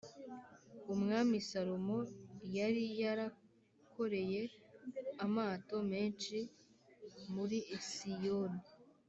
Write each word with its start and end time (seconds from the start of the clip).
Umwami 0.93 1.35
Salomo 1.49 1.99
yari 2.57 2.83
yarakoreye 3.01 4.41
amato 5.25 5.77
menshi 5.91 6.37
muri 7.33 7.57
Esiyoni 7.77 8.61